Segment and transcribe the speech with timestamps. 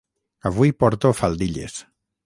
[0.49, 1.79] Avui porto faldilles